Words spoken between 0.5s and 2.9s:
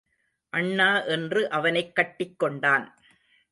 அண்ணா என்று அவனைக் கட்டிக் கொண்டான்.